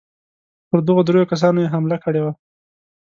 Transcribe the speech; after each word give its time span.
پر 0.69 0.79
دغو 0.87 1.01
درېو 1.07 1.29
کسانو 1.31 1.59
یې 1.63 1.71
حمله 1.73 1.97
کړې 2.03 2.21
وه. 2.21 2.31